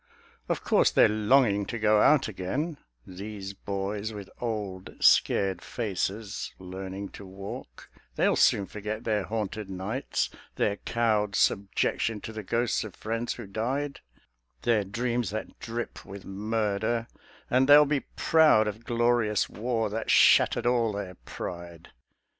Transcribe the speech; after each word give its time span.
Of 0.49 0.63
course 0.63 0.89
they're 0.89 1.07
"longing 1.07 1.63
to 1.67 1.77
go 1.77 2.01
out 2.01 2.27
again," 2.27 2.79
These 3.05 3.53
boys 3.53 4.11
with 4.13 4.31
old, 4.39 4.95
scared 4.99 5.61
faces, 5.61 6.55
learning 6.57 7.09
to 7.09 7.23
walk, 7.27 7.87
They'll 8.15 8.35
soon 8.35 8.65
forget 8.65 9.03
their 9.03 9.25
haunted 9.25 9.69
nights; 9.69 10.31
their 10.55 10.77
cowed 10.77 11.35
Subjection 11.35 12.19
to 12.21 12.33
the 12.33 12.41
ghosts 12.41 12.83
of 12.83 12.95
friends 12.95 13.33
who 13.33 13.45
died, 13.45 13.99
Their 14.63 14.83
dreams 14.83 15.29
that 15.29 15.59
drip 15.59 16.03
with 16.03 16.25
murder; 16.25 17.05
and 17.47 17.69
they'll 17.69 17.85
be 17.85 17.99
proud 18.15 18.67
Of 18.67 18.83
glorious 18.85 19.49
war 19.49 19.87
that 19.91 20.09
shatter'd 20.09 20.65
all 20.65 20.93
their 20.93 21.13
pride 21.13 21.89